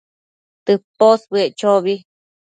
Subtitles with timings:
[0.65, 1.95] tëposbëec chobi